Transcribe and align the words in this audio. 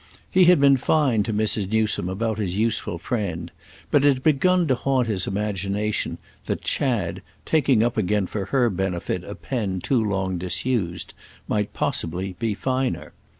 He 0.31 0.45
had 0.45 0.59
been 0.59 0.77
fine 0.77 1.21
to 1.21 1.31
Mrs. 1.31 1.71
Newsome 1.71 2.09
about 2.09 2.39
his 2.39 2.57
useful 2.57 2.97
friend, 2.97 3.51
but 3.91 4.03
it 4.03 4.15
had 4.15 4.23
begun 4.23 4.65
to 4.67 4.73
haunt 4.73 5.05
his 5.07 5.27
imagination 5.27 6.17
that 6.45 6.63
Chad, 6.63 7.21
taking 7.45 7.83
up 7.83 7.97
again 7.97 8.25
for 8.25 8.45
her 8.45 8.71
benefit 8.71 9.23
a 9.23 9.35
pen 9.35 9.79
too 9.79 10.03
long 10.03 10.39
disused, 10.39 11.13
might 11.47 11.73
possibly 11.73 12.35
be 12.39 12.55
finer. 12.55 13.13